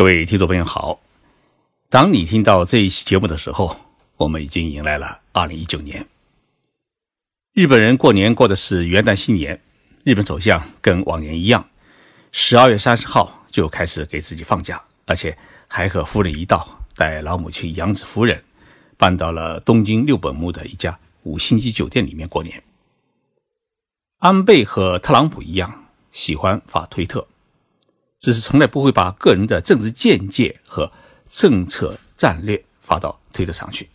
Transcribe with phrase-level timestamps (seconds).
[0.00, 0.98] 各位听众朋友好，
[1.90, 3.76] 当你听到这一期节目的时候，
[4.16, 6.06] 我们已经迎来了二零一九年。
[7.52, 9.60] 日本人过年过的是元旦新年，
[10.02, 11.68] 日本首相跟往年一样，
[12.32, 15.36] 十二月三十号就开始给自己放假，而且
[15.68, 18.42] 还和夫人一道带老母亲杨子夫人
[18.96, 22.62] 搬到了东京六本木的一家五星级酒店里面过年。
[24.20, 27.26] 安倍和特朗普一样，喜欢发推特。
[28.20, 30.92] 只是从来不会把个人的政治见解和
[31.26, 33.88] 政策战略发到推特上去，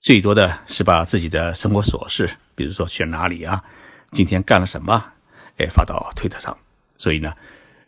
[0.00, 3.64] 最多的是把自己的生活琐事，比如说去哪里啊，
[4.10, 5.12] 今天干了什么，
[5.56, 6.56] 哎，发到推特上。
[6.98, 7.34] 所以呢，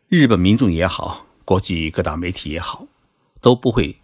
[0.09, 2.87] 日本民众也好，国际各大媒体也好，
[3.43, 3.95] 都不会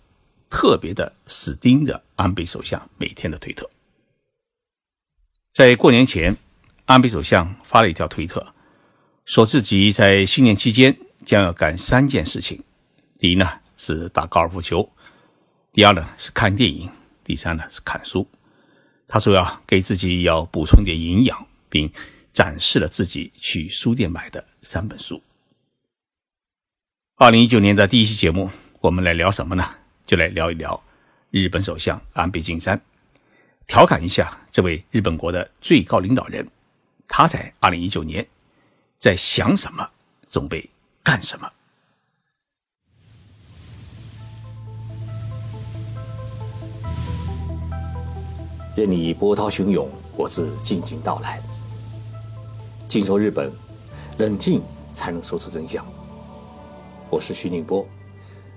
[0.51, 3.71] 特别的死盯着安倍首相每天的推特。
[5.51, 6.37] 在过年前，
[6.85, 8.53] 安倍首相发了一条推特，
[9.25, 10.99] 说自己在新年期间。
[11.27, 12.63] 将要干三件事情：
[13.19, 14.89] 第一呢是打高尔夫球，
[15.73, 16.89] 第二呢是看电影，
[17.25, 18.27] 第三呢是看书。
[19.09, 21.93] 他说要给自己要补充点营养，并
[22.33, 25.21] 展示了自己去书店买的三本书。
[27.17, 28.49] 二零一九年的第一期节目，
[28.81, 29.69] 我们来聊什么呢？
[30.07, 30.81] 就来聊一聊
[31.31, 32.81] 日本首相安倍晋三，
[33.67, 36.49] 调侃一下这位日本国的最高领导人，
[37.09, 38.25] 他在二零一九年
[38.97, 39.91] 在想什么，
[40.29, 40.71] 准备。
[41.07, 41.49] 干什么？
[48.77, 51.41] 任你波涛汹涌，我自静静到来。
[52.89, 53.53] 静说日本，
[54.19, 54.61] 冷静
[54.93, 55.87] 才能说出真相。
[57.09, 57.87] 我是徐宁波，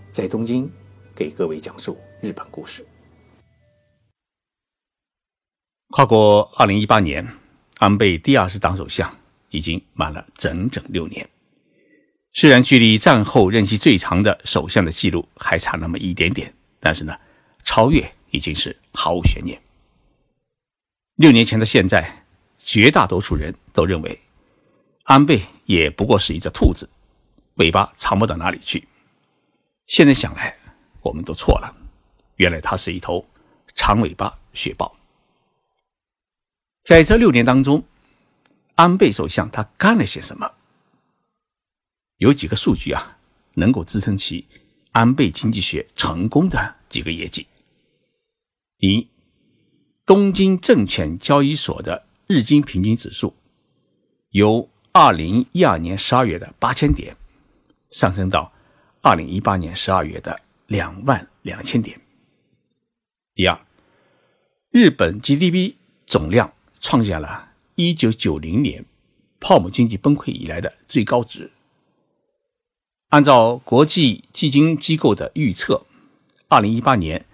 [0.10, 0.68] 在东京
[1.14, 2.84] 给各位讲述日本故事。
[5.90, 7.28] 跨过二零一八年，
[7.78, 9.08] 安倍第二次当首相
[9.52, 11.30] 已经满了整整六年。
[12.32, 17.18] 虽然距离战后任期最长的首相的记录还差那么一点点，但是呢，
[17.64, 19.60] 超越已经是毫无悬念。
[21.16, 22.24] 六年前的现在，
[22.60, 24.18] 绝大多数人都认为，
[25.04, 26.90] 安倍也不过是一只兔子，
[27.56, 28.88] 尾巴长不到哪里去。
[29.88, 30.56] 现在想来，
[31.02, 31.76] 我们都错了，
[32.36, 33.28] 原来他是一头
[33.76, 34.96] 长尾巴雪豹。
[36.84, 37.84] 在这六年当中，
[38.76, 40.50] 安倍首相他干了些什么？
[42.20, 43.18] 有几个数据啊，
[43.56, 44.46] 能够支撑起
[44.92, 47.48] 安倍经济学成功的几个业绩。
[48.78, 49.08] 第一，
[50.06, 53.36] 东京证券交易所的日经平均指数
[54.32, 57.16] 由二零一二年十二月的八千点
[57.90, 58.52] 上升到
[59.02, 62.02] 二零一八年十二月的两万两千点。
[63.32, 63.66] 第二，
[64.72, 65.76] 日本 GDP
[66.06, 68.84] 总量创下了一九九零年
[69.40, 71.50] 泡沫经济崩溃以来的最高值。
[73.10, 75.84] 按照国际基金机构的预测，
[76.48, 77.26] 二零一八年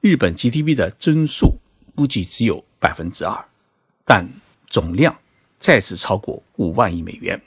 [0.00, 1.58] 日本 GDP 的增速
[1.96, 3.48] 估计只有百分之二，
[4.04, 4.28] 但
[4.68, 5.18] 总量
[5.56, 7.42] 再次超过五万亿美元，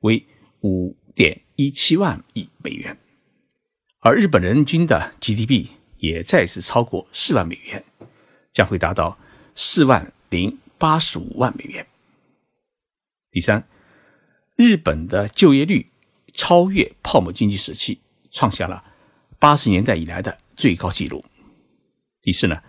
[0.00, 0.26] 为
[0.62, 2.98] 五点一七万亿美元，
[4.00, 5.68] 而日本人均的 GDP
[5.98, 7.84] 也再次超过四万美元，
[8.52, 9.16] 将会达到
[9.54, 11.86] 四万零八十五万美元。
[13.30, 13.68] 第三，
[14.56, 15.91] 日本的就业率。
[16.32, 18.00] 超越泡沫经济时期，
[18.30, 18.84] 创下了
[19.38, 21.24] 八十年代以来的最高纪录。
[22.22, 22.62] 第四呢，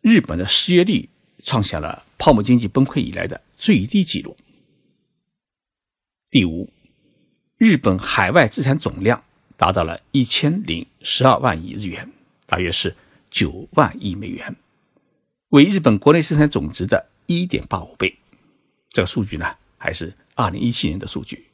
[0.00, 1.08] 日本的失业率
[1.38, 4.36] 创下了泡沫经济崩溃以来的最低纪录。
[6.30, 6.72] 第五，
[7.58, 9.24] 日本海外资产总量
[9.56, 12.10] 达到了一千零十二万亿日元，
[12.46, 12.96] 大约是
[13.30, 14.56] 九万亿美元，
[15.48, 18.18] 为日本国内生产总值的一点八五倍。
[18.88, 21.46] 这个数据呢，还是二零一七年的数据。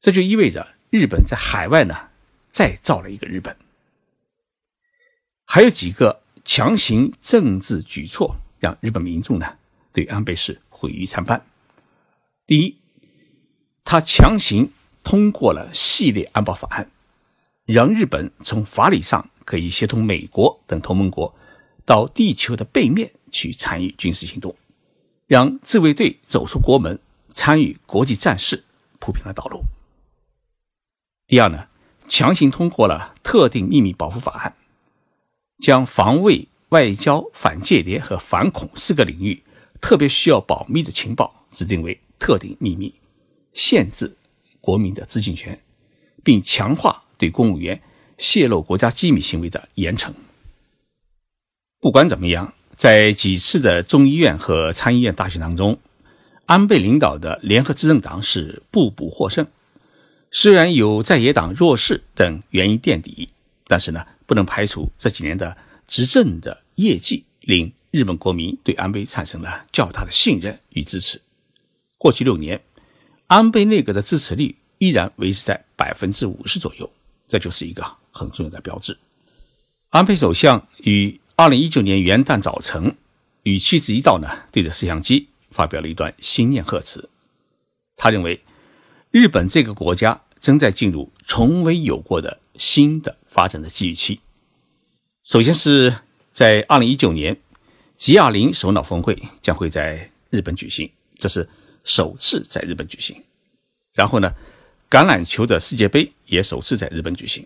[0.00, 1.94] 这就意味着日本在海外呢
[2.50, 3.56] 再造了一个日本。
[5.44, 9.56] 还有几个强行政治举措，让日本民众呢
[9.92, 11.46] 对安倍是毁誉参半。
[12.46, 12.76] 第一，
[13.84, 16.90] 他强行通过了系列安保法案，
[17.64, 21.34] 让日本从法理上可以协同美国等同盟国
[21.84, 24.54] 到地球的背面去参与军事行动，
[25.26, 26.98] 让自卫队走出国门
[27.32, 28.64] 参与国际战事
[29.00, 29.64] 铺平了道路。
[31.28, 31.66] 第二呢，
[32.06, 34.54] 强行通过了特定秘密保护法案，
[35.58, 39.42] 将防卫、外交、反间谍和反恐四个领域
[39.80, 42.94] 特别需要保密的情报指定为特定秘密，
[43.52, 44.16] 限制
[44.60, 45.60] 国民的知情权，
[46.22, 47.82] 并强化对公务员
[48.18, 50.12] 泄露国家机密行为的严惩。
[51.80, 55.80] 不管怎么样，在几次的众议院和参议院大选当中，
[56.44, 59.44] 安倍领导的联合执政党是步步获胜。
[60.38, 63.30] 虽然有在野党弱势等原因垫底，
[63.66, 65.56] 但是呢，不能排除这几年的
[65.86, 71.18] 执政的业绩令日本国民对安倍产生了较大的信任与支持。
[71.96, 72.62] 过去六年，
[73.28, 76.92] 安倍内阁的支持率依然维持在百分之五十左右，
[77.26, 78.98] 这就是一个很重要的标志。
[79.88, 82.94] 安倍首相于二零一九年元旦早晨
[83.44, 87.08] 与妻子一道呢，对着摄像机发表了一段新年贺词。
[87.96, 88.42] 他认为，
[89.10, 94.20] 日本这个国家正在进入从未有过的新的发展的机遇期。
[95.24, 95.92] 首先是
[96.30, 97.36] 在二零一九年
[97.98, 100.88] ，G20 首脑峰会将会在日本举行，
[101.18, 101.48] 这是
[101.82, 103.20] 首次在日本举行。
[103.92, 104.32] 然后呢，
[104.88, 107.44] 橄榄球的世界杯也首次在日本举行，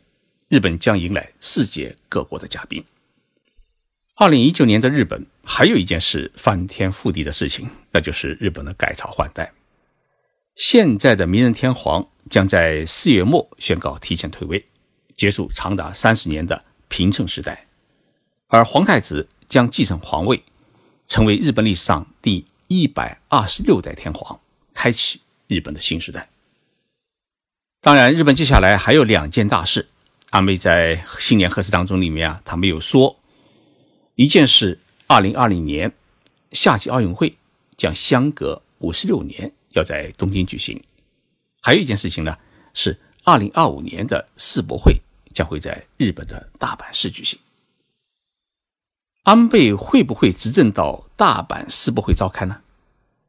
[0.50, 2.84] 日本将迎来世界各国的嘉宾。
[4.16, 9.50] 二零一九年的日本还有一件事翻天覆地的事情，那就是日本的改朝换代。
[10.56, 14.64] 现在的明仁天皇将在四月末宣告提前退位，
[15.16, 17.66] 结束长达三十年的平成时代，
[18.48, 20.42] 而皇太子将继承皇位，
[21.06, 24.38] 成为日本历史上第一百二十六代天皇，
[24.74, 26.28] 开启日本的新时代。
[27.80, 29.88] 当然，日本接下来还有两件大事。
[30.28, 33.18] 安倍在新年贺词当中里面啊，他没有说
[34.14, 35.92] 一件是二零二零年
[36.52, 37.36] 夏季奥运会
[37.76, 39.52] 将相隔五十六年。
[39.70, 40.82] 要在东京举行，
[41.62, 42.36] 还有一件事情呢，
[42.74, 44.96] 是二零二五年的世博会
[45.32, 47.38] 将会在日本的大阪市举行。
[49.24, 52.62] 安倍会不会执政到大阪世博会召开呢？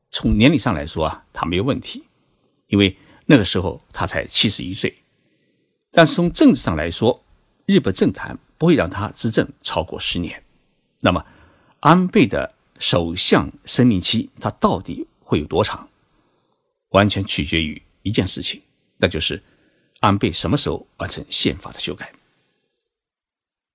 [0.09, 2.05] 从年龄上来说啊，他没有问题，
[2.67, 4.95] 因为那个时候他才七十一岁。
[5.91, 7.23] 但是从政治上来说，
[7.65, 10.43] 日本政坛不会让他执政超过十年。
[11.01, 11.25] 那么，
[11.81, 15.87] 安倍的首相生命期他到底会有多长？
[16.91, 18.61] 完全取决于一件事情，
[18.97, 19.43] 那就是
[19.99, 22.11] 安倍什么时候完成宪法的修改。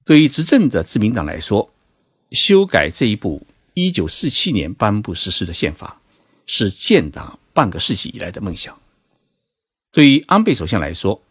[0.05, 1.71] 对于执政的自民党来说，
[2.31, 6.01] 修改这一部一九四七年颁布实施的宪法，
[6.47, 8.81] 是建党半个世纪以来的梦想。
[9.91, 11.23] 对于安倍首相来说，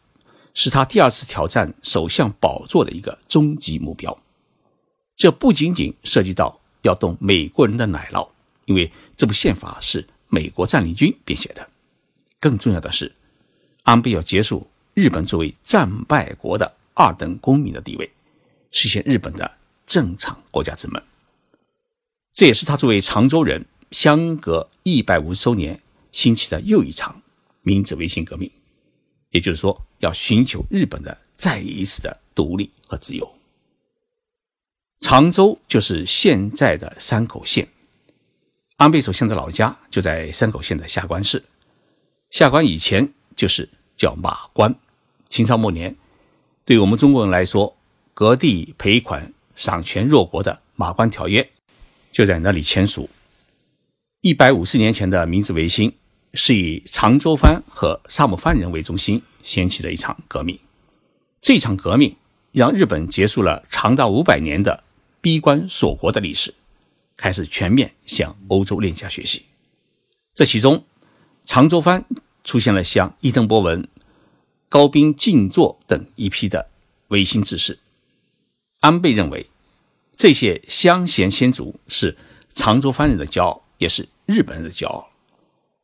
[0.53, 4.17] 是他第二次挑战首相宝座的一个终极目标。
[5.15, 8.27] 这不仅仅涉及到要动美国人的奶酪，
[8.65, 11.69] 因为这部宪法是美国占领军编写的。
[12.45, 13.11] 更重要的是，
[13.81, 18.07] 安倍要结束日本作为战败国的二等公民的地位，
[18.69, 19.51] 实现日本的
[19.83, 21.01] 正常国家之门。
[22.33, 25.81] 这也是他作为常州人，相隔一百五十周年
[26.11, 27.19] 兴起的又一场
[27.63, 28.51] 明治维新革命。
[29.31, 33.27] 也就是说，要寻求日本的再一次的独立和自由。
[34.99, 37.67] 常州就是现在的山口县，
[38.75, 41.43] 安倍首相的老家就在山口县的下关市。
[42.29, 44.75] 下关以前就是叫马关，
[45.29, 45.95] 清朝末年，
[46.65, 47.77] 对我们中国人来说，
[48.13, 51.49] 割地赔款、赏权弱国的马关条约
[52.11, 53.09] 就在那里签署。
[54.21, 55.93] 一百五十年前的明治维新
[56.33, 60.59] 是以长州藩和萨摩藩人为中心掀起的一场革命。
[61.39, 62.15] 这场革命
[62.51, 64.83] 让日本结束了长达五百年的
[65.21, 66.53] 闭关锁国的历史，
[67.15, 69.45] 开始全面向欧洲列强学习。
[70.33, 70.83] 这其中，
[71.45, 72.05] 长州藩。
[72.47, 73.89] 出现了像伊藤博文、
[74.69, 76.69] 高滨静坐等一批的
[77.07, 77.79] 维新志士。
[78.81, 79.49] 安倍认为，
[80.15, 82.15] 这些乡贤先祖是
[82.53, 85.09] 长州藩人的骄傲，也是日本人的骄傲。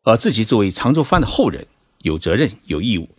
[0.03, 1.65] 而自己作为长州藩的后人，
[2.03, 3.09] 有责任、有义务，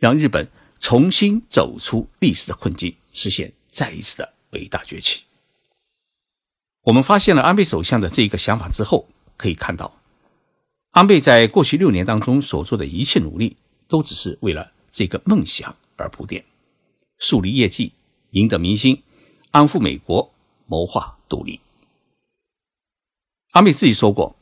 [0.00, 0.48] 让日本
[0.80, 5.22] 重新走出历史的困境，实现再一次的伟大崛起。
[6.82, 9.06] 我们发现了安倍首相的这一个想法之后，
[9.36, 9.94] 可以看到。
[10.98, 16.44] 安倍在过去六年当中所做的一切努力，都只是为了这个梦想而铺垫，
[17.18, 17.92] 树立业绩，
[18.30, 19.00] 赢得民心，
[19.52, 20.32] 安抚美国，
[20.66, 21.60] 谋划独立。
[23.52, 24.34] 安倍自己说过，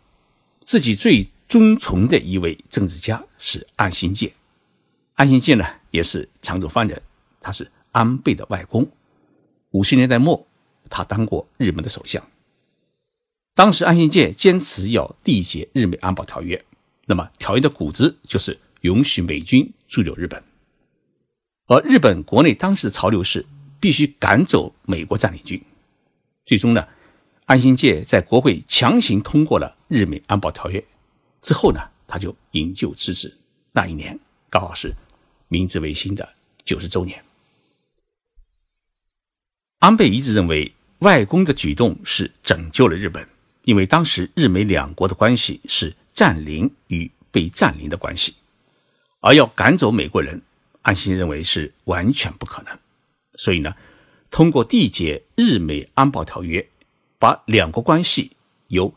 [0.65, 4.33] 自己最尊崇的一位政治家是安信介。
[5.13, 7.03] 安信介呢，也是长州藩人，
[7.39, 8.91] 他是安倍的外公。
[9.73, 10.47] 五十年代末，
[10.89, 12.27] 他当过日本的首相。
[13.57, 16.63] 当时安信介坚持要缔结日美安保条约，
[17.07, 20.45] 那么条约的骨子就是允许美军驻留日本，
[21.65, 23.47] 而日本国内当时的潮流是
[23.81, 25.59] 必须赶走美国占领军。
[26.45, 26.87] 最终呢，
[27.47, 30.85] 安信介在国会强行通过了日美安保条约
[31.41, 33.35] 之后呢，他就引咎辞职。
[33.73, 34.21] 那一年
[34.51, 34.95] 刚好是
[35.49, 36.29] 明治维新的
[36.67, 37.25] 九十周年。
[39.79, 43.27] 安倍一直认为外公的举动是拯救了日本。
[43.67, 48.37] 因为当时日美两国的关系是占领与被占领的关系，
[49.19, 50.41] 而要赶走美国人，
[50.83, 52.79] 安心认为是完全不可能。
[53.35, 53.75] 所以呢，
[54.31, 56.65] 通过缔结日美安保条约，
[57.19, 58.31] 把两国关系
[58.69, 58.95] 由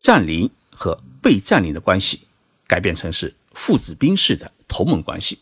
[0.00, 2.22] 占领和被占领的关系
[2.66, 5.38] 改变成是父子兵式的同盟关系，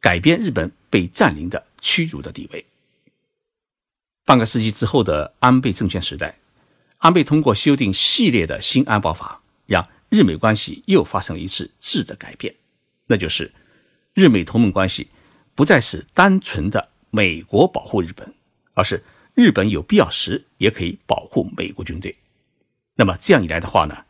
[0.00, 2.64] 改变日本被占领的屈辱的地位。
[4.24, 6.38] 半个世纪之后的安倍政权时代，
[6.98, 12.54] 安倍通过修订系列的新安保法，让日美关系又发生了一次质的改变，
[13.06, 13.52] 那就是
[14.14, 15.08] 日美同盟关系
[15.54, 18.34] 不再是单纯的美国保护日本，
[18.74, 19.02] 而是
[19.34, 22.16] 日本有必要时也可以保护美国军队。
[22.96, 24.04] 那么这样一来的话呢，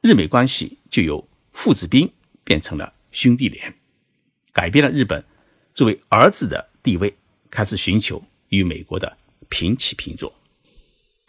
[0.00, 2.10] 日美关系就由父子兵
[2.42, 3.74] 变成了兄弟连，
[4.52, 5.24] 改变了日本
[5.74, 7.14] 作为儿子的地位，
[7.50, 9.18] 开始寻求与美国的。
[9.52, 10.32] 平起平坐，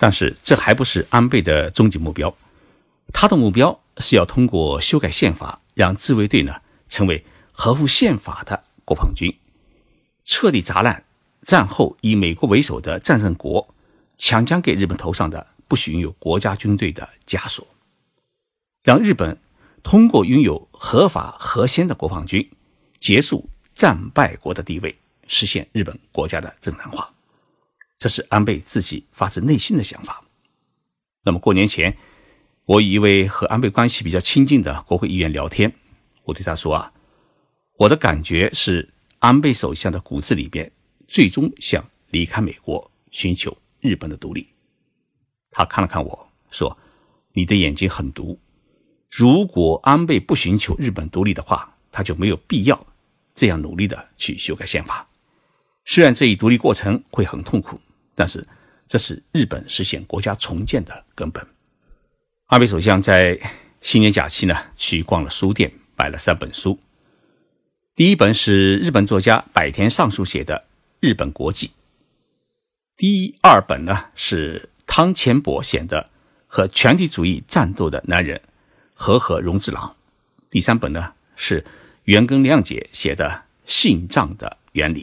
[0.01, 2.35] 但是这还不是安倍的终极目标。
[3.13, 6.55] 他的目标是要通过修改宪法，让自卫队呢
[6.89, 9.31] 成为合乎宪法的国防军，
[10.23, 11.03] 彻底砸烂
[11.43, 13.75] 战后以美国为首的战胜国
[14.17, 17.67] 强加给日本头上的不许拥有国家军队的枷锁，
[18.83, 19.37] 让日本
[19.83, 22.49] 通过拥有合法合宪的国防军，
[22.99, 27.13] 结束战败国的地位，实现日本国家的正常化。
[28.01, 30.23] 这是安倍自己发自内心的想法。
[31.23, 31.95] 那么过年前，
[32.65, 35.71] 我与一位和安倍关系比较亲近的国会议员聊天，
[36.23, 36.91] 我对他说：“啊，
[37.77, 40.71] 我的感觉是，安倍首相的骨子里边，
[41.07, 44.47] 最终想离开美国，寻求日本的独立。”
[45.51, 46.75] 他看了看我说
[47.33, 48.39] ：“你的眼睛很毒。
[49.11, 52.87] 如果安倍不寻求日本独立的话，他就没有必要
[53.35, 55.07] 这样努力的去修改宪法。
[55.85, 57.79] 虽然这一独立过程会很痛苦。”
[58.21, 58.45] 但是，
[58.87, 61.43] 这是日本实现国家重建的根本。
[62.45, 63.35] 安倍首相在
[63.81, 66.79] 新年假期呢，去逛了书店，买了三本书。
[67.95, 70.55] 第一本是日本作家百田尚树写的
[70.99, 71.67] 《日本国际》，
[72.95, 76.03] 第二本呢是汤浅博写的
[76.45, 78.39] 《和全体主义战斗的男人
[78.93, 79.89] 和和荣治郎》，
[80.51, 81.65] 第三本呢是
[82.03, 83.27] 原根亮介写的
[83.65, 85.01] 《信藏的原理》。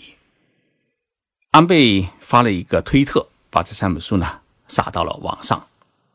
[1.50, 5.66] 安倍发了一个推特，把这三本书呢撒到了网上。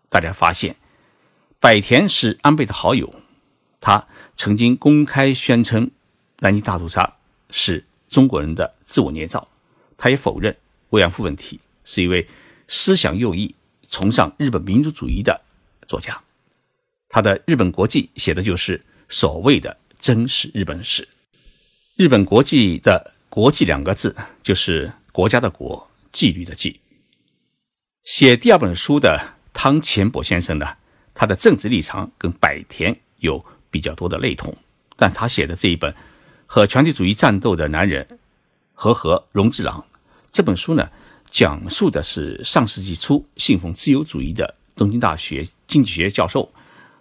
[0.08, 0.76] 大家发现，
[1.60, 3.16] 百田是安倍的好友，
[3.82, 5.90] 他曾经公开宣称
[6.40, 7.16] 南京大屠杀
[7.50, 9.48] 是中国人的自我捏造。
[9.98, 10.56] 他也否认
[10.92, 12.28] 慰安妇问题是一位
[12.68, 13.56] 思想右翼、
[13.90, 15.42] 崇尚日本民族主义的
[15.88, 16.16] 作家。
[17.10, 21.04] 他的《日本国际》写的就是所谓的真实日本史。
[21.96, 24.94] 《日本国际》的“国际”两个字就是。
[25.14, 26.82] 国家的国，纪律的纪。
[28.04, 30.66] 写第二本书的汤浅博先生呢，
[31.14, 34.58] 他的政治立场跟百田有比较多的类同，
[34.98, 35.94] 但他写的这一本
[36.48, 38.20] 和全体主义战斗的男人
[38.74, 39.86] 和和荣治郎
[40.32, 40.90] 这本书呢，
[41.30, 46.52] 讲述的是上世纪初信奉自由主义的东京大学经济学教授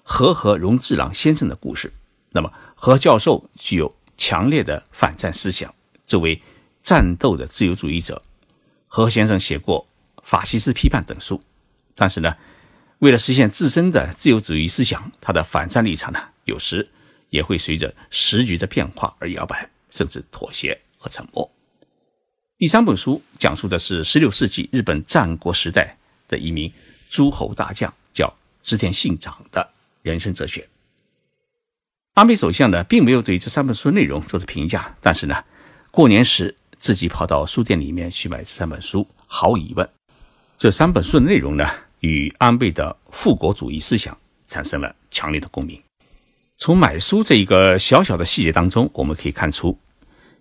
[0.02, 1.90] 和和荣治郎先生的故事。
[2.30, 6.38] 那么，和教授具有强烈的反战思想，作为。
[6.82, 8.20] 战斗的自由主义者，
[8.88, 9.86] 何先生写过
[10.22, 11.40] 《法西斯批判》等书，
[11.94, 12.36] 但是呢，
[12.98, 16.90] 为了实现自身的自由主义思想，他的反战立场呢，有时
[17.30, 21.48] 也会随着时局的变化而摇摆，甚至妥协和沉默。
[22.58, 25.96] 第三本书讲述的是16世纪日本战国时代
[26.26, 26.72] 的一名
[27.08, 29.70] 诸侯大将，叫织田信长的
[30.02, 30.68] 人生哲学。
[32.14, 35.44] 安倍首相呢，并没有对这三本书的内容做出评价，但是呢，
[35.92, 36.56] 过年时。
[36.82, 39.88] 自己跑到书店里面去买这三本书，毫无疑问，
[40.56, 41.64] 这三本书的内容呢，
[42.00, 45.80] 与安倍的复国主义思想产生了强烈的共鸣。
[46.56, 49.78] 从买书这一个小小的细节当中，我们可以看出，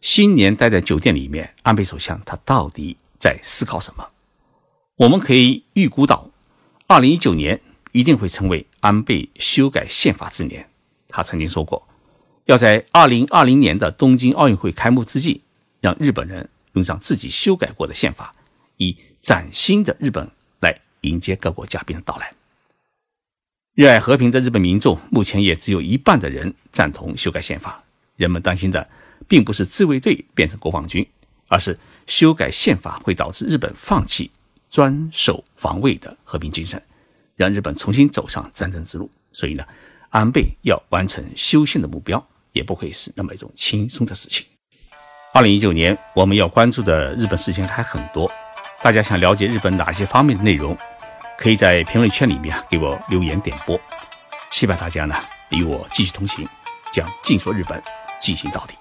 [0.02, 4.10] 新年待在酒店里面，安倍首相他到底在思考什么？
[4.96, 6.28] 我们可以预估到，
[6.88, 10.68] 二零一九年一定会成为安倍修改宪法之年。
[11.08, 11.88] 他曾经说过，
[12.46, 15.44] 要在二零二零年的东京奥运会开幕之际。
[15.82, 18.32] 让日本人用上自己修改过的宪法，
[18.78, 20.30] 以崭新的日本
[20.62, 22.34] 来迎接各国嘉宾的到来。
[23.74, 27.84] 热爱和平的日本民众目前也只有一半的人赞同修改宪法。
[28.16, 28.88] 人们担心的
[29.28, 31.06] 并不是自卫队变成国防军，
[31.48, 34.30] 而是修改宪法会导致日本放弃
[34.70, 36.80] 专守防卫的和平精神，
[37.36, 39.10] 让日本重新走上战争之路。
[39.32, 39.66] 所以呢，
[40.10, 44.46] 安倍要完成修宪的目标，也不会是那么一种轻松的事情。
[45.34, 48.30] 二零一九年，我们要关注的日本事情还很多。
[48.82, 50.78] 大家想了解日本哪些方面的内容，
[51.38, 53.80] 可以在评论圈里面给我留言点播。
[54.50, 55.16] 期盼大家呢
[55.48, 56.46] 与我继续同行，
[56.92, 57.82] 将尽说日本
[58.20, 58.81] 进行到底。